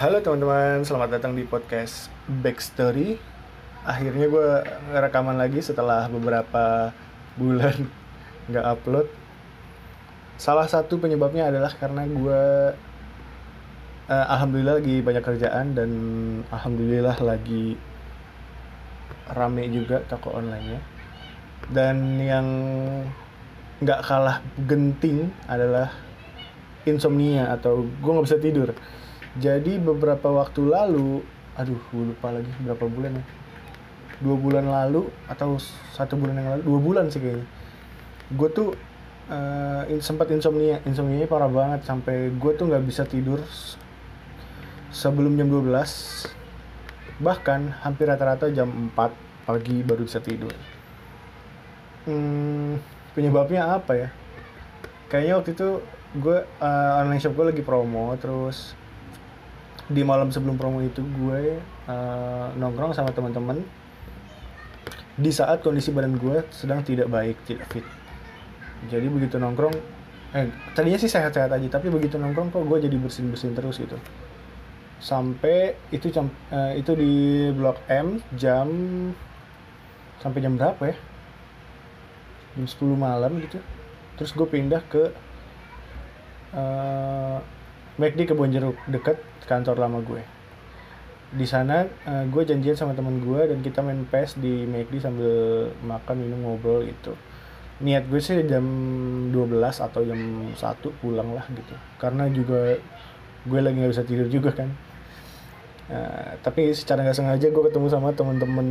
Halo 0.00 0.16
teman-teman, 0.24 0.80
selamat 0.80 1.20
datang 1.20 1.36
di 1.36 1.44
podcast 1.44 2.08
Backstory. 2.24 3.20
Akhirnya 3.84 4.32
gue 4.32 4.48
rekaman 4.96 5.36
lagi 5.36 5.60
setelah 5.60 6.08
beberapa 6.08 6.88
bulan 7.36 7.84
nggak 8.48 8.64
upload. 8.64 9.12
Salah 10.40 10.64
satu 10.72 10.96
penyebabnya 10.96 11.52
adalah 11.52 11.76
karena 11.76 12.08
gue 12.08 12.42
uh, 14.08 14.26
alhamdulillah 14.32 14.80
lagi 14.80 15.04
banyak 15.04 15.20
kerjaan 15.20 15.76
dan 15.76 15.90
alhamdulillah 16.48 17.20
lagi 17.20 17.76
rame 19.36 19.68
juga 19.68 20.00
toko 20.08 20.32
online-nya. 20.32 20.80
Dan 21.68 22.16
yang 22.16 22.48
nggak 23.84 24.00
kalah 24.00 24.40
genting 24.64 25.28
adalah 25.44 25.92
insomnia 26.88 27.52
atau 27.52 27.84
gue 27.84 28.10
nggak 28.16 28.24
bisa 28.24 28.40
tidur 28.40 28.72
jadi 29.38 29.78
beberapa 29.78 30.26
waktu 30.26 30.66
lalu 30.66 31.22
aduh 31.54 31.78
gue 31.92 32.04
lupa 32.10 32.34
lagi 32.34 32.50
berapa 32.66 32.84
bulan 32.90 33.20
ya. 33.20 33.24
Dua 34.20 34.36
bulan 34.36 34.66
lalu 34.66 35.06
atau 35.30 35.56
satu 35.94 36.18
bulan 36.18 36.34
yang 36.36 36.48
lalu 36.56 36.62
dua 36.66 36.78
bulan 36.82 37.04
sih 37.12 37.22
kayaknya. 37.22 37.46
Gue 38.34 38.48
tuh 38.50 38.68
uh, 39.30 39.86
in, 39.86 40.02
sempat 40.02 40.26
insomnia 40.34 40.82
insomnia 40.82 41.30
parah 41.30 41.46
banget. 41.46 41.86
Sampai 41.86 42.34
gue 42.34 42.52
tuh 42.58 42.66
nggak 42.66 42.84
bisa 42.84 43.06
tidur 43.06 43.38
sebelum 44.90 45.38
jam 45.38 45.46
12 45.46 45.70
bahkan 47.22 47.70
hampir 47.86 48.10
rata-rata 48.10 48.50
jam 48.50 48.90
4 48.90 49.46
pagi 49.46 49.86
baru 49.86 50.02
bisa 50.02 50.18
tidur. 50.18 50.50
Hmm, 52.08 52.82
penyebabnya 53.14 53.78
apa 53.78 53.92
ya? 53.94 54.08
Kayaknya 55.06 55.34
waktu 55.38 55.50
itu 55.54 55.68
gue 56.18 56.38
uh, 56.42 56.98
online 56.98 57.22
shop 57.22 57.38
gue 57.38 57.46
lagi 57.54 57.62
promo 57.62 58.10
terus 58.18 58.74
di 59.90 60.06
malam 60.06 60.30
sebelum 60.30 60.54
promo 60.54 60.78
itu 60.78 61.02
gue 61.02 61.58
uh, 61.90 62.48
nongkrong 62.54 62.94
sama 62.94 63.10
teman-teman. 63.10 63.58
Di 65.18 65.30
saat 65.34 65.66
kondisi 65.66 65.90
badan 65.90 66.14
gue 66.14 66.46
sedang 66.54 66.86
tidak 66.86 67.10
baik 67.10 67.36
tidak 67.42 67.66
fit. 67.74 67.82
Jadi 68.86 69.10
begitu 69.10 69.36
nongkrong 69.36 69.74
eh 70.30 70.46
tadinya 70.78 70.94
sih 70.94 71.10
sehat-sehat 71.10 71.50
aja 71.50 71.66
tapi 71.66 71.90
begitu 71.90 72.14
nongkrong 72.14 72.54
kok 72.54 72.62
gue 72.62 72.86
jadi 72.86 72.96
bersin-bersin 72.96 73.52
terus 73.58 73.82
gitu. 73.82 73.98
Sampai 75.02 75.74
itu 75.90 76.06
uh, 76.14 76.72
itu 76.78 76.94
di 76.94 77.50
blok 77.50 77.82
M 77.90 78.22
jam 78.38 78.70
sampai 80.22 80.38
jam 80.38 80.54
berapa 80.54 80.82
ya? 80.86 80.96
Jam 82.54 82.66
10 82.70 82.94
malam 82.94 83.42
gitu. 83.42 83.58
Terus 84.14 84.30
gue 84.38 84.46
pindah 84.46 84.86
ke 84.86 85.10
uh, 86.54 87.42
McD 88.00 88.32
Kebon 88.32 88.48
Jeruk 88.48 88.80
deket 88.88 89.20
kantor 89.44 89.76
lama 89.76 90.00
gue. 90.00 90.24
Di 91.36 91.44
sana 91.44 91.84
uh, 91.84 92.24
gue 92.32 92.42
janjian 92.48 92.72
sama 92.72 92.96
teman 92.96 93.20
gue 93.20 93.40
dan 93.44 93.60
kita 93.60 93.84
main 93.84 94.08
PES 94.08 94.40
di 94.40 94.64
McD 94.64 95.04
sambil 95.04 95.32
makan 95.84 96.16
minum 96.16 96.40
ngobrol 96.48 96.88
gitu. 96.88 97.12
Niat 97.84 98.08
gue 98.08 98.16
sih 98.16 98.40
jam 98.48 98.64
12 99.28 99.36
atau 99.84 100.00
jam 100.00 100.16
1 100.56 100.56
pulang 101.04 101.28
lah 101.36 101.44
gitu. 101.52 101.76
Karena 102.00 102.24
juga 102.32 102.80
gue 103.44 103.60
lagi 103.60 103.76
nggak 103.76 103.92
bisa 103.92 104.04
tidur 104.08 104.32
juga 104.32 104.56
kan. 104.56 104.72
Uh, 105.92 106.40
tapi 106.40 106.72
secara 106.72 107.04
nggak 107.04 107.20
sengaja 107.20 107.52
gue 107.52 107.62
ketemu 107.68 107.86
sama 107.92 108.16
teman-teman 108.16 108.68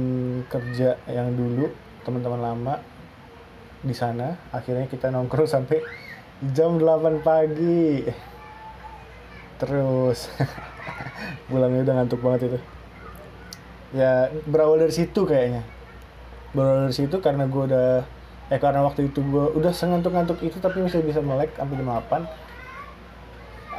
kerja 0.49 0.97
yang 1.05 1.37
dulu 1.37 1.69
teman-teman 2.01 2.41
lama 2.41 2.75
di 3.85 3.93
sana. 3.93 4.41
Akhirnya 4.49 4.89
kita 4.89 5.13
nongkrong 5.13 5.45
sampai 5.45 5.85
jam 6.49 6.81
8 6.81 7.21
pagi 7.21 8.09
terus. 9.59 10.31
Pulangnya 11.51 11.83
udah 11.83 11.95
ngantuk 11.99 12.19
banget 12.23 12.41
itu. 12.49 12.59
Ya 13.99 14.31
berawal 14.47 14.79
dari 14.79 14.93
situ 14.95 15.21
kayaknya. 15.27 15.67
Berawal 16.55 16.89
dari 16.89 16.95
situ 16.95 17.19
karena 17.19 17.45
gue 17.45 17.63
udah 17.67 18.07
eh 18.49 18.57
karena 18.57 18.81
waktu 18.81 19.13
itu 19.13 19.21
gue 19.21 19.45
udah 19.61 19.69
sengantuk-ngantuk 19.69 20.41
itu 20.41 20.57
tapi 20.57 20.81
masih 20.81 21.05
bisa 21.05 21.21
melek 21.21 21.53
sampai 21.53 21.77
jam 21.77 21.89
8 21.89 22.49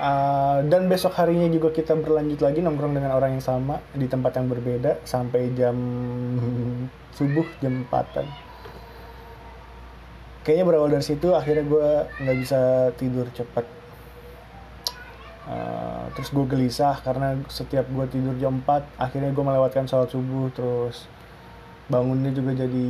Uh, 0.00 0.64
dan 0.64 0.88
besok 0.88 1.12
harinya 1.20 1.44
juga 1.52 1.76
kita 1.76 1.92
berlanjut 1.92 2.40
lagi 2.40 2.64
nongkrong 2.64 2.96
dengan 2.96 3.12
orang 3.12 3.36
yang 3.36 3.44
sama 3.44 3.84
di 3.92 4.08
tempat 4.08 4.32
yang 4.32 4.48
berbeda 4.48 4.96
sampai 5.04 5.52
jam 5.52 5.76
subuh 7.20 7.44
jam 7.60 7.84
4 7.84 8.24
kayaknya 10.40 10.64
berawal 10.64 10.88
dari 10.88 11.04
situ 11.04 11.36
akhirnya 11.36 11.68
gue 11.68 11.88
nggak 12.16 12.38
bisa 12.40 12.60
tidur 12.96 13.28
cepat 13.36 13.79
Uh, 15.48 16.04
terus 16.12 16.30
gue 16.36 16.44
gelisah 16.44 17.00
karena 17.00 17.32
setiap 17.48 17.88
gue 17.88 18.04
tidur 18.12 18.36
jam 18.36 18.60
4 18.60 19.00
akhirnya 19.00 19.32
gue 19.32 19.40
melewatkan 19.40 19.88
sholat 19.88 20.12
subuh 20.12 20.52
terus 20.52 21.08
bangunnya 21.88 22.28
juga 22.30 22.54
jadi 22.60 22.88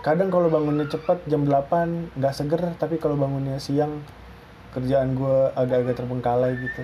kadang 0.00 0.32
kalau 0.32 0.48
bangunnya 0.48 0.88
cepat 0.88 1.20
jam 1.28 1.44
8 1.44 2.16
nggak 2.16 2.32
seger 2.32 2.62
tapi 2.80 2.96
kalau 2.96 3.20
bangunnya 3.20 3.60
siang 3.60 4.00
kerjaan 4.72 5.16
gue 5.16 5.36
agak-agak 5.56 5.94
terbengkalai 5.98 6.52
gitu. 6.58 6.82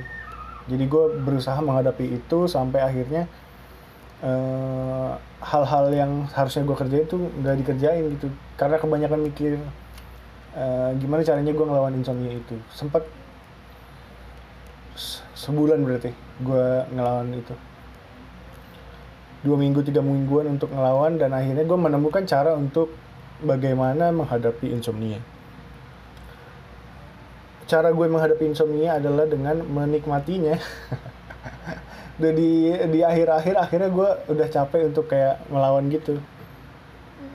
Jadi 0.64 0.84
gue 0.88 1.04
berusaha 1.20 1.60
menghadapi 1.60 2.16
itu 2.16 2.48
sampai 2.48 2.80
akhirnya 2.80 3.28
uh, 4.24 5.12
hal-hal 5.44 5.92
yang 5.92 6.12
harusnya 6.32 6.64
gue 6.64 6.76
kerjain 6.76 7.06
tuh 7.06 7.20
nggak 7.44 7.56
dikerjain 7.60 8.04
gitu. 8.16 8.32
Karena 8.56 8.80
kebanyakan 8.80 9.20
mikir 9.28 9.60
uh, 10.56 10.90
gimana 10.96 11.20
caranya 11.20 11.52
gue 11.52 11.66
ngelawan 11.68 11.94
insomnia 11.94 12.32
itu. 12.32 12.56
Sempat 12.72 13.04
sebulan 15.34 15.82
berarti 15.82 16.14
gue 16.42 16.66
ngelawan 16.94 17.34
itu. 17.34 17.54
Dua 19.44 19.56
minggu 19.60 19.84
tiga 19.84 20.00
mingguan 20.00 20.56
untuk 20.56 20.72
ngelawan 20.72 21.20
dan 21.20 21.36
akhirnya 21.36 21.68
gue 21.68 21.78
menemukan 21.78 22.24
cara 22.24 22.56
untuk 22.56 22.94
bagaimana 23.44 24.14
menghadapi 24.14 24.72
insomnia. 24.72 25.20
Cara 27.68 27.92
gue 27.92 28.06
menghadapi 28.08 28.44
insomnia 28.48 28.96
adalah 28.96 29.28
dengan 29.28 29.60
menikmatinya. 29.66 30.56
Di 32.14 32.70
di 32.94 33.00
akhir-akhir 33.02 33.58
akhirnya 33.58 33.90
gue 33.90 34.08
udah 34.30 34.46
capek 34.46 34.86
untuk 34.86 35.10
kayak 35.10 35.50
melawan 35.50 35.90
gitu. 35.90 36.22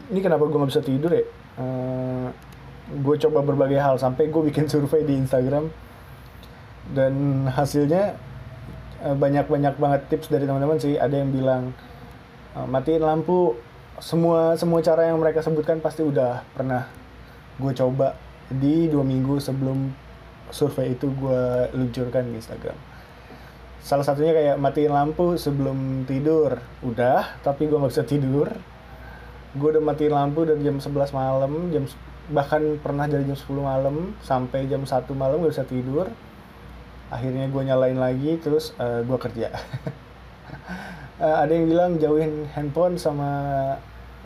Ini 0.08 0.24
kenapa 0.24 0.48
gue 0.48 0.56
nggak 0.56 0.72
bisa 0.72 0.80
tidur 0.80 1.12
ya? 1.12 1.28
Uh, 1.59 2.31
gue 3.03 3.16
coba 3.28 3.44
berbagai 3.44 3.75
hal 3.75 4.00
sampai 4.00 4.31
gue 4.31 4.42
bikin 4.48 4.66
survei 4.72 5.03
di 5.03 5.19
Instagram 5.19 5.68
dan 6.94 7.45
hasilnya 7.50 8.17
eh, 9.05 9.16
banyak-banyak 9.16 9.75
banget 9.77 10.01
tips 10.09 10.27
dari 10.33 10.45
teman-teman 10.50 10.81
sih. 10.81 10.97
Ada 10.97 11.16
yang 11.22 11.29
bilang 11.33 11.63
eh, 12.57 12.67
matiin 12.67 13.03
lampu. 13.03 13.55
Semua 14.00 14.55
semua 14.55 14.79
cara 14.79 15.11
yang 15.11 15.19
mereka 15.19 15.44
sebutkan 15.44 15.83
pasti 15.83 16.07
udah 16.07 16.47
pernah 16.55 16.88
gue 17.59 17.72
coba 17.75 18.16
di 18.47 18.88
dua 18.88 19.03
minggu 19.03 19.44
sebelum 19.44 19.91
survei 20.55 20.95
itu 20.95 21.11
gue 21.11 21.67
luncurkan 21.75 22.31
di 22.31 22.39
Instagram. 22.39 22.79
Salah 23.83 24.07
satunya 24.07 24.31
kayak 24.31 24.56
matiin 24.56 24.95
lampu 24.95 25.35
sebelum 25.35 26.07
tidur. 26.07 26.63
Udah 26.79 27.35
tapi 27.44 27.67
gue 27.67 27.75
nggak 27.75 27.91
bisa 27.91 28.07
tidur. 28.07 28.47
Gue 29.51 29.69
udah 29.75 29.83
matiin 29.83 30.16
lampu 30.16 30.47
dari 30.47 30.63
jam 30.63 30.79
11 30.79 31.11
malam 31.11 31.51
jam 31.75 31.83
bahkan 32.29 32.61
pernah 32.77 33.09
dari 33.09 33.25
jam 33.25 33.35
10 33.35 33.57
malam 33.57 34.13
sampai 34.21 34.69
jam 34.69 34.85
1 34.85 35.09
malam 35.17 35.41
gak 35.41 35.53
bisa 35.57 35.66
tidur 35.66 36.13
akhirnya 37.09 37.50
gue 37.50 37.62
nyalain 37.66 37.97
lagi 37.97 38.38
terus 38.38 38.72
uh, 38.78 39.02
eh, 39.02 39.02
gue 39.06 39.18
kerja. 39.18 39.50
Uh, 41.18 41.38
ada 41.44 41.52
yang 41.52 41.66
bilang 41.66 41.92
jauhin 41.97 42.46
handphone 42.53 42.96
sama 43.02 43.30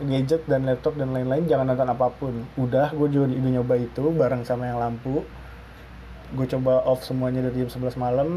gadget 0.02 0.42
dan 0.50 0.66
laptop 0.66 0.98
dan 0.98 1.14
lain-lain 1.14 1.48
jangan 1.48 1.72
nonton 1.72 1.88
apa 1.88 2.06
pun. 2.12 2.44
Udah 2.60 2.92
gue 2.92 3.08
juga 3.08 3.32
udah 3.32 3.52
nyoba 3.60 3.74
itu 3.80 4.04
bareng 4.12 4.44
sama 4.44 4.68
yang 4.68 4.78
lampu. 4.78 5.24
Gue 6.34 6.46
coba 6.50 6.82
off 6.84 7.06
semuanya 7.06 7.46
dari 7.46 7.62
jam 7.62 7.70
11 7.70 7.94
malam 7.94 8.28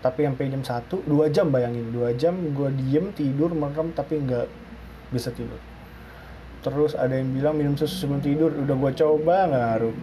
tapi 0.00 0.24
sampai 0.24 0.48
jam 0.50 0.62
1 0.64 1.06
2 1.06 1.34
jam 1.34 1.46
bayangin. 1.54 1.94
2 1.94 2.18
jam 2.18 2.34
gue 2.34 2.68
diem 2.74 3.14
tidur 3.14 3.54
merem 3.54 3.94
tapi 3.94 4.18
nggak 4.26 4.48
bisa 5.14 5.30
tidur. 5.30 5.60
Terus 6.64 6.96
ada 6.96 7.12
yang 7.12 7.30
bilang 7.30 7.54
minum 7.60 7.76
susu 7.76 8.08
sebelum 8.08 8.24
tidur 8.24 8.50
udah 8.50 8.74
gue 8.74 8.92
coba 8.96 9.36
nggak 9.46 9.62
ngaruh. 9.62 9.96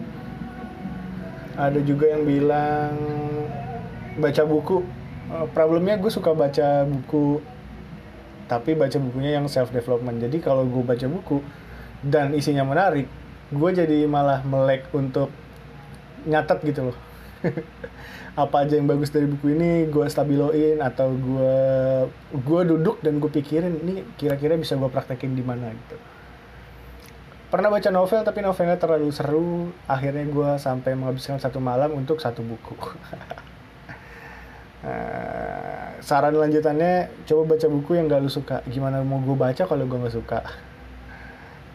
Ada 1.52 1.80
juga 1.84 2.06
yang 2.14 2.22
bilang 2.24 2.94
baca 4.18 4.42
buku. 4.44 4.84
Uh, 5.32 5.46
problemnya 5.54 5.96
gue 5.96 6.10
suka 6.12 6.34
baca 6.34 6.84
buku 6.84 7.40
tapi 8.50 8.76
baca 8.76 8.98
bukunya 9.00 9.40
yang 9.40 9.48
self 9.48 9.72
development 9.72 10.20
jadi 10.20 10.36
kalau 10.44 10.68
gue 10.68 10.84
baca 10.84 11.08
buku 11.08 11.40
dan 12.04 12.36
isinya 12.36 12.66
menarik 12.66 13.08
gue 13.52 13.70
jadi 13.72 14.08
malah 14.08 14.40
melek 14.44 14.88
untuk 14.96 15.28
nyatet 16.24 16.64
gitu 16.64 16.90
loh. 16.90 16.98
Apa 18.42 18.64
aja 18.64 18.80
yang 18.80 18.88
bagus 18.88 19.12
dari 19.12 19.28
buku 19.28 19.52
ini 19.52 19.92
gue 19.92 20.08
stabiloin 20.08 20.80
atau 20.80 21.12
gue 21.12 21.60
gue 22.32 22.60
duduk 22.64 23.04
dan 23.04 23.20
gue 23.20 23.28
pikirin 23.28 23.76
ini 23.84 24.08
kira-kira 24.16 24.56
bisa 24.56 24.72
gue 24.80 24.88
praktekin 24.88 25.36
di 25.36 25.44
mana 25.44 25.68
gitu. 25.68 25.96
Pernah 27.52 27.68
baca 27.68 27.92
novel 27.92 28.24
tapi 28.24 28.40
novelnya 28.40 28.80
terlalu 28.80 29.12
seru. 29.12 29.68
Akhirnya 29.84 30.24
gue 30.24 30.50
sampai 30.56 30.96
menghabiskan 30.96 31.36
satu 31.36 31.60
malam 31.60 31.92
untuk 31.92 32.24
satu 32.24 32.40
buku 32.40 32.72
Uh, 34.82 35.94
saran 36.02 36.34
lanjutannya 36.34 37.06
coba 37.22 37.54
baca 37.54 37.66
buku 37.70 37.94
yang 37.94 38.10
gak 38.10 38.22
lu 38.22 38.30
suka. 38.30 38.60
Gimana 38.66 39.00
mau 39.06 39.22
gue 39.22 39.38
baca 39.38 39.62
kalau 39.62 39.86
gue 39.86 39.98
nggak 39.98 40.16
suka? 40.18 40.42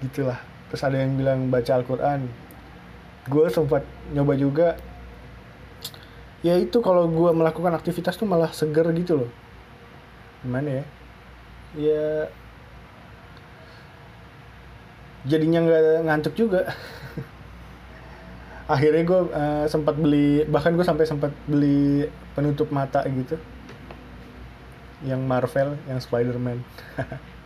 Gitulah. 0.04 0.40
Terus 0.68 0.84
ada 0.84 0.98
yang 1.00 1.16
bilang 1.16 1.48
baca 1.48 1.72
Al-Quran. 1.80 2.28
Gue 3.32 3.48
sempat 3.48 3.88
nyoba 4.12 4.34
juga. 4.36 4.70
Ya 6.44 6.60
itu 6.60 6.84
kalau 6.84 7.08
gue 7.08 7.32
melakukan 7.32 7.74
aktivitas 7.76 8.20
tuh 8.20 8.28
malah 8.28 8.52
seger 8.52 8.86
gitu 8.94 9.26
loh. 9.26 9.32
Gimana 10.44 10.84
ya? 10.84 10.84
Ya 11.76 12.06
jadinya 15.28 15.60
nggak 15.60 16.08
ngantuk 16.08 16.34
juga 16.40 16.72
akhirnya 18.68 19.04
gue 19.08 19.20
uh, 19.32 19.66
sempat 19.72 19.96
beli 19.96 20.44
bahkan 20.52 20.76
gue 20.76 20.84
sampai 20.84 21.08
sempat 21.08 21.32
beli 21.48 22.12
penutup 22.36 22.68
mata 22.70 23.02
gitu. 23.08 23.40
Yang 25.08 25.22
Marvel 25.24 25.70
yang 25.88 26.00
Spider-Man. 26.04 26.60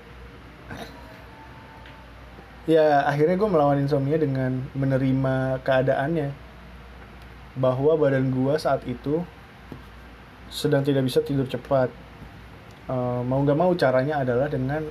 Ya 2.70 3.10
akhirnya 3.10 3.42
gue 3.42 3.50
melawan 3.50 3.82
insomnia 3.82 4.22
dengan 4.22 4.62
menerima 4.78 5.66
keadaannya. 5.66 6.30
Bahwa 7.58 7.98
badan 7.98 8.30
gue 8.30 8.54
saat 8.62 8.86
itu 8.86 9.26
sedang 10.54 10.86
tidak 10.86 11.10
bisa 11.10 11.26
tidur 11.26 11.50
cepat. 11.50 11.90
Uh, 12.86 13.26
mau 13.26 13.42
nggak 13.42 13.58
mau 13.58 13.74
caranya 13.74 14.22
adalah 14.22 14.46
dengan 14.46 14.86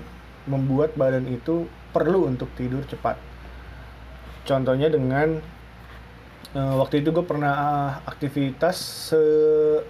membuat 0.50 0.98
badan 0.98 1.30
itu 1.30 1.70
perlu 1.94 2.26
untuk 2.26 2.50
tidur 2.58 2.82
cepat. 2.90 3.14
Contohnya 4.42 4.90
dengan 4.90 5.38
uh, 6.54 6.74
waktu 6.80 7.02
itu 7.02 7.14
gue 7.14 7.24
pernah 7.26 7.54
uh, 7.54 7.92
aktivitas 8.06 8.76
se 9.12 9.22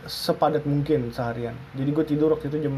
sepadat 0.04 0.64
mungkin 0.68 1.12
seharian. 1.14 1.56
Jadi 1.76 1.90
gue 1.92 2.04
tidur 2.04 2.36
waktu 2.36 2.52
itu 2.52 2.68
jam 2.68 2.76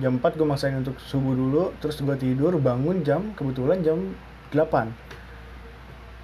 jam 0.00 0.12
4 0.16 0.38
gue 0.40 0.46
maksain 0.48 0.72
untuk 0.80 0.96
subuh 1.04 1.36
dulu 1.36 1.64
terus 1.76 2.00
gue 2.00 2.16
tidur 2.16 2.56
bangun 2.56 3.04
jam 3.04 3.36
kebetulan 3.36 3.84
jam 3.84 4.16
8 4.48 4.88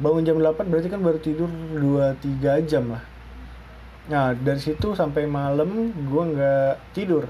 bangun 0.00 0.24
jam 0.24 0.40
8 0.40 0.72
berarti 0.72 0.88
kan 0.88 1.04
baru 1.04 1.18
tidur 1.20 1.50
2-3 1.76 2.64
jam 2.70 2.96
lah. 2.96 3.04
Nah 4.08 4.32
dari 4.32 4.60
situ 4.62 4.96
sampai 4.96 5.28
malam 5.28 5.92
gue 5.92 6.22
nggak 6.32 6.96
tidur. 6.96 7.28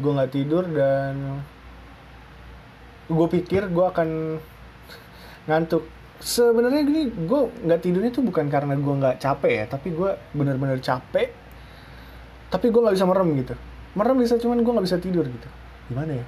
Gue 0.00 0.10
nggak 0.10 0.32
tidur 0.32 0.66
dan 0.66 1.44
gue 3.06 3.26
pikir 3.30 3.70
gue 3.70 3.84
akan 3.86 4.42
ngantuk 5.46 5.86
sebenarnya 6.20 6.82
gini 6.84 7.02
gue 7.12 7.40
nggak 7.66 7.80
tidurnya 7.84 8.10
tuh 8.12 8.24
bukan 8.24 8.48
karena 8.48 8.72
gue 8.72 8.94
nggak 8.96 9.16
capek 9.20 9.52
ya 9.52 9.64
tapi 9.68 9.92
gue 9.92 10.10
bener-bener 10.32 10.80
capek. 10.80 11.28
Tapi 12.46 12.66
gue 12.70 12.80
nggak 12.80 12.96
bisa 12.96 13.06
merem 13.08 13.28
gitu. 13.36 13.54
Merem 13.96 14.16
bisa 14.20 14.34
cuman 14.38 14.62
gue 14.62 14.72
nggak 14.72 14.86
bisa 14.86 14.98
tidur 15.02 15.24
gitu. 15.26 15.48
Gimana 15.92 16.22
ya? 16.22 16.24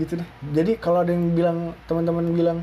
Gitu 0.00 0.18
deh. 0.18 0.28
Jadi 0.54 0.72
kalau 0.80 1.06
ada 1.06 1.12
yang 1.14 1.34
bilang 1.36 1.76
teman-teman 1.86 2.24
bilang 2.34 2.58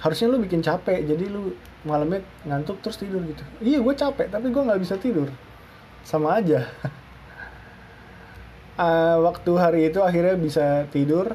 harusnya 0.00 0.28
lu 0.28 0.38
bikin 0.38 0.60
capek 0.60 1.02
jadi 1.02 1.24
lu 1.26 1.56
malamnya 1.82 2.22
ngantuk 2.46 2.80
terus 2.80 2.96
tidur 2.96 3.20
gitu. 3.26 3.42
Iya 3.60 3.82
gue 3.82 3.94
capek 3.94 4.32
tapi 4.32 4.48
gue 4.48 4.62
nggak 4.62 4.80
bisa 4.80 4.96
tidur. 4.96 5.28
Sama 6.06 6.38
aja. 6.40 6.64
Uh, 8.78 9.18
waktu 9.26 9.52
hari 9.58 9.80
itu 9.90 10.00
akhirnya 10.00 10.38
bisa 10.38 10.86
tidur 10.94 11.34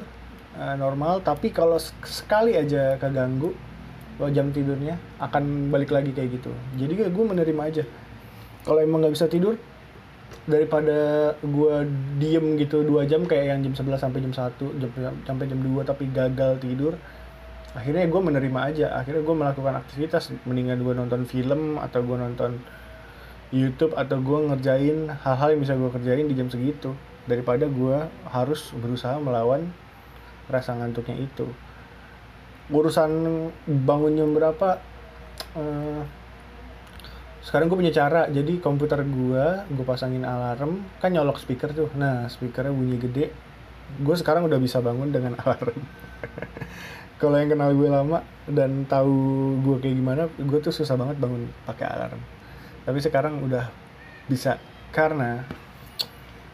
uh, 0.56 0.76
normal 0.76 1.20
tapi 1.24 1.52
kalau 1.52 1.76
sekali 2.04 2.56
aja 2.56 2.96
keganggu 2.96 3.52
lo 4.20 4.28
jam 4.28 4.52
tidurnya 4.52 5.00
akan 5.18 5.72
balik 5.72 5.90
lagi 5.90 6.12
kayak 6.12 6.38
gitu. 6.38 6.52
Jadi 6.76 6.92
gue 7.08 7.24
menerima 7.24 7.62
aja. 7.64 7.84
Kalau 8.62 8.78
emang 8.78 9.02
nggak 9.02 9.14
bisa 9.16 9.26
tidur 9.26 9.56
daripada 10.46 11.32
gue 11.42 11.74
diem 12.18 12.58
gitu 12.58 12.82
dua 12.82 13.06
jam 13.06 13.22
kayak 13.26 13.46
yang 13.52 13.60
jam 13.70 13.74
11 13.84 14.00
sampai 14.00 14.18
jam 14.26 14.32
1 14.32 14.80
jam 14.80 15.14
sampai 15.22 15.44
jam 15.46 15.60
2 15.60 15.86
tapi 15.86 16.08
gagal 16.10 16.58
tidur 16.58 16.96
akhirnya 17.72 18.04
gue 18.08 18.20
menerima 18.20 18.60
aja. 18.60 18.86
Akhirnya 18.96 19.22
gue 19.24 19.36
melakukan 19.36 19.74
aktivitas 19.80 20.32
mendingan 20.44 20.84
gue 20.84 20.94
nonton 20.94 21.24
film 21.24 21.80
atau 21.80 22.04
gue 22.04 22.16
nonton 22.16 22.60
YouTube 23.52 23.92
atau 23.96 24.16
gue 24.20 24.38
ngerjain 24.48 25.12
hal-hal 25.12 25.48
yang 25.56 25.60
bisa 25.60 25.74
gue 25.76 25.90
kerjain 25.92 26.26
di 26.28 26.36
jam 26.36 26.48
segitu. 26.52 26.92
Daripada 27.24 27.68
gue 27.68 27.98
harus 28.28 28.72
berusaha 28.76 29.16
melawan 29.20 29.72
rasa 30.48 30.74
ngantuknya 30.78 31.18
itu. 31.18 31.46
Urusan 32.72 33.10
bangun 33.66 34.16
jam 34.16 34.30
berapa? 34.32 34.80
Uh, 35.52 36.02
sekarang 37.42 37.66
gue 37.66 37.78
punya 37.78 37.94
cara. 37.94 38.30
Jadi 38.30 38.62
komputer 38.62 39.02
gue 39.02 39.46
gue 39.66 39.84
pasangin 39.84 40.22
alarm. 40.22 40.82
Kan 41.02 41.12
nyolok 41.12 41.42
speaker 41.42 41.74
tuh. 41.74 41.90
Nah 41.98 42.30
speakernya 42.30 42.72
bunyi 42.72 42.96
gede. 42.98 43.34
Gue 44.00 44.16
sekarang 44.16 44.46
udah 44.46 44.58
bisa 44.62 44.78
bangun 44.78 45.10
dengan 45.10 45.36
alarm. 45.42 45.76
Kalau 47.20 47.36
yang 47.38 47.54
kenal 47.54 47.70
gue 47.74 47.86
lama 47.86 48.18
dan 48.50 48.82
tahu 48.90 49.14
gue 49.62 49.76
kayak 49.78 49.94
gimana 49.94 50.22
gue 50.26 50.58
tuh 50.58 50.74
susah 50.74 50.98
banget 50.98 51.18
bangun 51.18 51.50
pakai 51.66 51.86
alarm. 51.86 52.20
Tapi 52.82 52.98
sekarang 52.98 53.42
udah 53.46 53.70
bisa. 54.26 54.58
Karena 54.90 55.42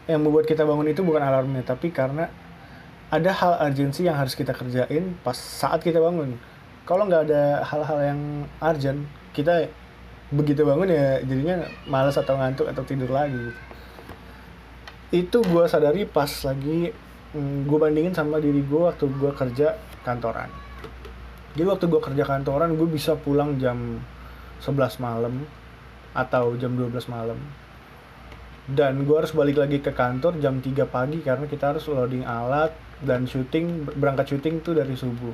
yang 0.09 0.25
membuat 0.25 0.49
kita 0.49 0.65
bangun 0.65 0.89
itu 0.89 1.05
bukan 1.05 1.21
alarmnya 1.21 1.61
tapi 1.61 1.93
karena 1.93 2.25
ada 3.09 3.33
hal 3.33 3.53
urgensi 3.65 4.05
yang 4.05 4.17
harus 4.17 4.37
kita 4.37 4.53
kerjain 4.53 5.17
pas 5.25 5.33
saat 5.33 5.81
kita 5.81 5.97
bangun. 5.97 6.37
Kalau 6.85 7.05
nggak 7.05 7.29
ada 7.29 7.65
hal-hal 7.65 7.99
yang 8.01 8.19
urgent 8.61 9.05
kita 9.33 9.69
begitu 10.29 10.61
bangun 10.61 10.89
ya 10.89 11.21
jadinya 11.25 11.65
males 11.89 12.13
atau 12.13 12.37
ngantuk 12.37 12.69
atau 12.69 12.85
tidur 12.85 13.09
lagi 13.09 13.49
itu 15.09 15.41
gue 15.41 15.65
sadari 15.65 16.05
pas 16.05 16.29
lagi 16.45 16.93
hmm, 17.33 17.65
gue 17.65 17.77
bandingin 17.81 18.13
sama 18.13 18.37
diri 18.37 18.61
gue 18.61 18.77
waktu 18.77 19.09
gue 19.09 19.31
kerja 19.33 19.73
kantoran. 20.05 20.49
Jadi 21.57 21.65
waktu 21.65 21.85
gue 21.89 22.01
kerja 22.01 22.23
kantoran 22.29 22.77
gue 22.77 22.85
bisa 22.85 23.17
pulang 23.17 23.57
jam 23.57 23.97
11 24.61 25.01
malam 25.01 25.49
atau 26.13 26.53
jam 26.61 26.77
12 26.77 27.09
malam 27.09 27.41
dan 28.69 29.01
gue 29.01 29.15
harus 29.17 29.33
balik 29.33 29.57
lagi 29.57 29.81
ke 29.81 29.89
kantor 29.89 30.37
jam 30.37 30.61
3 30.61 30.85
pagi 30.85 31.19
karena 31.25 31.49
kita 31.49 31.73
harus 31.73 31.89
loading 31.89 32.21
alat 32.21 32.69
dan 33.01 33.25
syuting 33.25 33.89
berangkat 33.97 34.35
syuting 34.35 34.61
tuh 34.61 34.77
dari 34.77 34.93
subuh. 34.93 35.33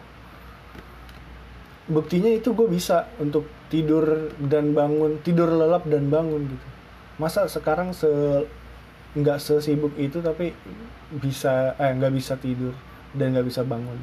Buktinya 1.92 2.32
itu 2.32 2.56
gue 2.56 2.66
bisa 2.72 3.12
untuk 3.20 3.46
tidur 3.68 4.32
dan 4.40 4.72
bangun 4.72 5.20
tidur 5.22 5.52
lelap 5.52 5.84
dan 5.86 6.08
bangun 6.08 6.48
gitu. 6.48 6.68
Masa 7.20 7.52
sekarang 7.52 7.92
se 7.92 8.08
nggak 9.16 9.40
sesibuk 9.40 9.96
itu 9.96 10.20
tapi 10.20 10.52
bisa 11.12 11.76
eh 11.80 11.92
nggak 11.92 12.14
bisa 12.16 12.40
tidur 12.40 12.72
dan 13.12 13.36
nggak 13.36 13.48
bisa 13.52 13.68
bangun. 13.68 14.00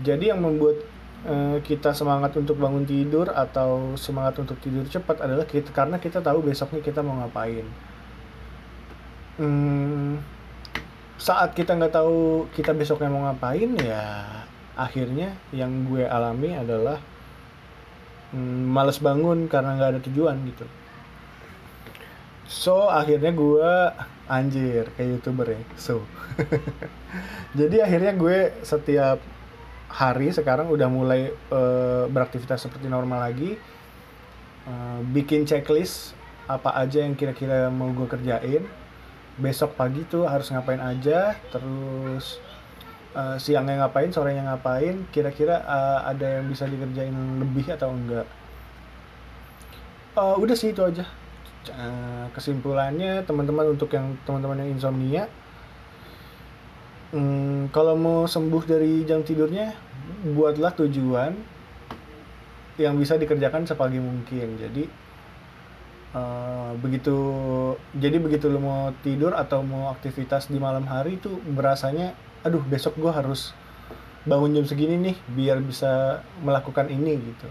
Jadi 0.00 0.32
yang 0.32 0.40
membuat 0.40 0.80
eh, 1.28 1.60
kita 1.60 1.92
semangat 1.92 2.32
untuk 2.40 2.56
bangun 2.56 2.88
tidur 2.88 3.28
atau 3.28 3.94
semangat 4.00 4.40
untuk 4.40 4.56
tidur 4.58 4.88
cepat 4.88 5.20
adalah 5.20 5.44
kita 5.44 5.68
karena 5.70 6.00
kita 6.00 6.18
tahu 6.24 6.42
besoknya 6.42 6.80
kita 6.80 7.04
mau 7.04 7.20
ngapain 7.22 7.91
hmm, 9.42 10.22
saat 11.18 11.54
kita 11.58 11.74
nggak 11.74 11.94
tahu 11.94 12.46
kita 12.54 12.70
besoknya 12.70 13.10
mau 13.10 13.26
ngapain 13.26 13.74
ya 13.82 14.02
akhirnya 14.78 15.34
yang 15.50 15.84
gue 15.90 16.06
alami 16.06 16.54
adalah 16.54 17.02
hmm, 18.30 18.70
males 18.70 19.02
bangun 19.02 19.50
karena 19.50 19.74
nggak 19.76 19.90
ada 19.98 20.00
tujuan 20.06 20.38
gitu. 20.46 20.66
So 22.46 22.86
akhirnya 22.86 23.32
gue 23.34 23.70
anjir 24.30 24.86
kayak 24.94 25.18
youtuber 25.18 25.46
ya 25.50 25.60
so. 25.74 26.04
Jadi 27.58 27.84
akhirnya 27.84 28.12
gue 28.16 28.54
setiap 28.64 29.20
hari 29.92 30.32
sekarang 30.32 30.72
udah 30.72 30.88
mulai 30.88 31.28
uh, 31.52 32.08
beraktivitas 32.08 32.64
seperti 32.64 32.88
normal 32.88 33.28
lagi 33.28 33.60
uh, 34.64 35.00
bikin 35.12 35.44
checklist 35.44 36.16
apa 36.48 36.72
aja 36.80 37.04
yang 37.04 37.12
kira-kira 37.12 37.68
mau 37.68 37.92
gue 37.92 38.08
kerjain 38.08 38.64
besok 39.40 39.76
pagi 39.76 40.04
tuh 40.08 40.28
harus 40.28 40.52
ngapain 40.52 40.80
aja 40.80 41.36
terus 41.48 42.36
uh, 43.16 43.36
siangnya 43.40 43.84
ngapain 43.84 44.12
sorenya 44.12 44.44
ngapain 44.52 45.08
kira-kira 45.08 45.64
uh, 45.64 46.04
ada 46.04 46.40
yang 46.40 46.48
bisa 46.48 46.68
dikerjain 46.68 47.14
lebih 47.40 47.72
atau 47.72 47.92
enggak? 47.92 48.28
Uh, 50.12 50.36
udah 50.36 50.52
sih 50.52 50.76
itu 50.76 50.84
aja. 50.84 51.08
Uh, 51.72 52.26
kesimpulannya 52.34 53.22
teman-teman 53.22 53.78
untuk 53.78 53.94
yang 53.94 54.18
teman-teman 54.26 54.66
yang 54.66 54.70
insomnia 54.74 55.30
hmm, 57.14 57.70
kalau 57.70 57.94
mau 57.94 58.26
sembuh 58.26 58.66
dari 58.66 59.06
jam 59.06 59.22
tidurnya 59.22 59.70
buatlah 60.34 60.74
tujuan 60.82 61.32
yang 62.80 62.96
bisa 62.98 63.20
dikerjakan 63.20 63.68
sepagi 63.68 64.00
mungkin. 64.00 64.58
Jadi 64.58 64.88
Uh, 66.12 66.76
begitu 66.84 67.16
jadi 67.96 68.20
begitu 68.20 68.52
lo 68.52 68.60
mau 68.60 68.92
tidur 69.00 69.32
atau 69.32 69.64
mau 69.64 69.88
aktivitas 69.88 70.52
di 70.52 70.60
malam 70.60 70.84
hari 70.84 71.16
itu 71.16 71.40
berasanya 71.40 72.12
aduh 72.44 72.60
besok 72.68 73.00
gue 73.00 73.08
harus 73.08 73.56
bangun 74.28 74.52
jam 74.52 74.68
segini 74.68 75.00
nih 75.00 75.16
biar 75.32 75.64
bisa 75.64 76.20
melakukan 76.44 76.92
ini 76.92 77.16
gitu. 77.16 77.48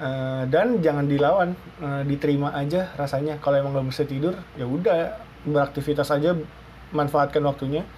Eh, 0.00 0.42
dan 0.48 0.80
jangan 0.80 1.04
dilawan 1.04 1.52
Eh, 1.80 2.02
diterima 2.04 2.52
aja 2.52 2.92
rasanya. 3.00 3.40
Kalau 3.40 3.56
emang 3.56 3.72
nggak 3.72 3.88
bisa 3.88 4.04
tidur 4.04 4.36
ya 4.52 4.68
udah 4.68 5.16
beraktivitas 5.48 6.12
aja 6.12 6.36
manfaatkan 6.92 7.40
waktunya 7.40 7.88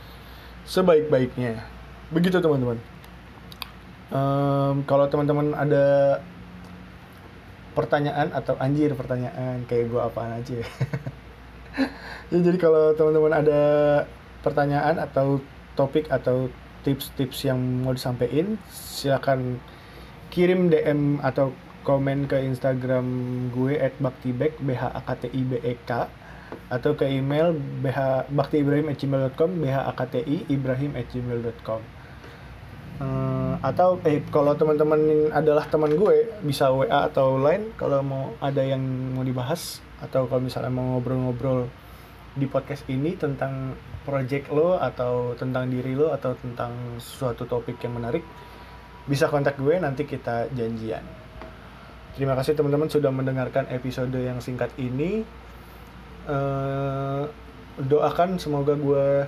sebaik-baiknya. 0.63 1.67
Begitu 2.15 2.39
teman-teman. 2.39 2.79
Em, 4.13 4.77
kalau 4.87 5.11
teman-teman 5.11 5.51
ada 5.57 6.19
pertanyaan 7.73 8.31
atau 8.33 8.55
anjir 8.61 8.93
pertanyaan 8.93 9.65
kayak 9.67 9.89
gua 9.93 10.09
apaan 10.09 10.39
aja 10.39 10.59
ya. 10.63 10.69
Jadi 12.33 12.57
kalau 12.61 12.93
teman-teman 12.97 13.33
ada 13.33 13.63
pertanyaan 14.45 15.01
atau 15.01 15.41
topik 15.77 16.09
atau 16.13 16.53
tips-tips 16.85 17.49
yang 17.49 17.59
mau 17.85 17.95
disampaikan 17.95 18.59
silakan 18.69 19.63
kirim 20.29 20.69
DM 20.69 21.23
atau 21.23 21.55
komen 21.83 22.31
ke 22.31 22.39
Instagram 22.43 23.07
gue 23.51 23.75
@baktibek 23.99 24.59
b 24.63 24.75
h 24.75 24.87
a 24.87 25.01
k 25.03 25.09
t 25.19 25.23
i 25.35 25.43
b 25.43 25.59
e 25.63 25.75
k 25.83 26.07
atau 26.69 26.93
ke 26.95 27.09
email 27.09 27.57
bh 27.57 28.29
baktiibrahim@gmail.com 28.31 29.51
b 29.59 29.65
h 29.67 29.79
a 29.83 29.93
k 29.93 30.01
t 30.09 30.15
i 30.23 30.37
ibrahim@gmail.com 30.47 31.81
atau 33.63 34.03
eh 34.03 34.19
kalau 34.35 34.59
teman-teman 34.59 35.31
adalah 35.31 35.63
teman 35.71 35.95
gue 35.95 36.27
bisa 36.43 36.67
WA 36.75 37.07
atau 37.07 37.39
line 37.39 37.71
kalau 37.79 38.03
mau 38.03 38.25
ada 38.43 38.59
yang 38.59 38.83
mau 39.15 39.23
dibahas 39.23 39.79
atau 40.03 40.27
kalau 40.27 40.43
misalnya 40.43 40.75
mau 40.75 40.99
ngobrol-ngobrol 40.99 41.71
di 42.35 42.51
podcast 42.51 42.83
ini 42.91 43.15
tentang 43.15 43.79
project 44.03 44.51
lo 44.51 44.83
atau 44.83 45.39
tentang 45.39 45.71
diri 45.71 45.95
lo 45.95 46.11
atau 46.11 46.35
tentang 46.35 46.75
suatu 46.99 47.47
topik 47.47 47.79
yang 47.87 48.03
menarik 48.03 48.27
bisa 49.07 49.31
kontak 49.31 49.59
gue 49.59 49.79
nanti 49.79 50.07
kita 50.07 50.51
janjian. 50.55 51.03
Terima 52.13 52.37
kasih 52.39 52.55
teman-teman 52.55 52.91
sudah 52.93 53.11
mendengarkan 53.11 53.67
episode 53.73 54.15
yang 54.15 54.39
singkat 54.39 54.71
ini. 54.79 55.27
Eh, 56.29 57.23
doakan 57.83 58.39
semoga 58.39 58.79
gue 58.79 59.27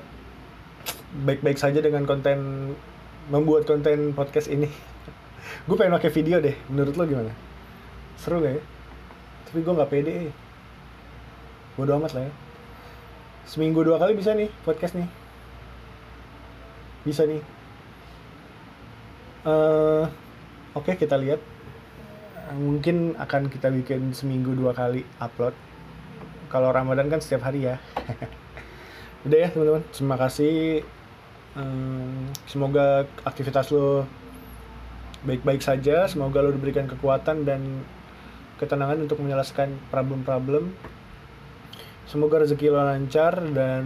baik-baik 1.27 1.59
saja 1.59 1.81
dengan 1.83 2.07
konten 2.07 2.71
membuat 3.29 3.65
konten 3.65 4.13
podcast 4.13 4.49
ini. 4.53 4.69
gue 5.69 5.77
pengen 5.77 5.97
pakai 5.97 6.11
video 6.13 6.41
deh. 6.41 6.57
Menurut 6.69 6.95
lo 6.97 7.05
gimana? 7.09 7.33
Seru 8.21 8.41
gak 8.41 8.59
ya? 8.59 8.63
Tapi 9.49 9.59
gue 9.63 9.73
nggak 9.77 9.91
pede. 9.91 10.17
Bodo 11.77 11.97
amat 11.99 12.13
lah 12.17 12.25
ya. 12.29 12.33
Seminggu 13.45 13.85
dua 13.85 14.01
kali 14.01 14.17
bisa 14.17 14.33
nih 14.33 14.49
podcast 14.65 14.97
nih. 14.97 15.09
Bisa 17.05 17.29
nih. 17.29 17.43
eh 19.45 20.05
Oke 20.75 20.99
kita 20.99 21.15
lihat. 21.15 21.39
Mungkin 22.55 23.15
akan 23.17 23.49
kita 23.49 23.71
bikin 23.71 24.11
seminggu 24.11 24.53
dua 24.59 24.75
kali 24.75 25.07
upload. 25.23 25.55
Kalau 26.51 26.71
Ramadan 26.75 27.07
kan 27.07 27.23
setiap 27.23 27.47
hari 27.47 27.71
ya. 27.71 27.79
Udah 29.27 29.39
ya 29.39 29.49
teman-teman. 29.55 29.83
Terima 29.95 30.17
kasih. 30.19 30.83
Em, 31.55 32.31
semoga 32.51 33.07
aktivitas 33.23 33.71
lo 33.71 34.07
baik-baik 35.23 35.63
saja. 35.63 36.07
Semoga 36.11 36.43
lo 36.43 36.51
diberikan 36.51 36.91
kekuatan 36.91 37.47
dan 37.47 37.87
ketenangan 38.59 39.07
untuk 39.07 39.23
menyelesaikan 39.23 39.71
problem-problem. 39.91 40.75
Semoga 42.11 42.43
rezeki 42.43 42.75
lo 42.75 42.83
lancar 42.83 43.39
dan 43.55 43.85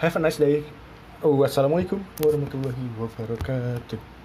have 0.00 0.16
a 0.16 0.20
nice 0.20 0.40
day. 0.40 0.64
Oh, 1.22 1.34
wassalamualaikum 1.38 1.98
warahmatullahi 2.22 2.84
wabarakatuh. 2.94 4.17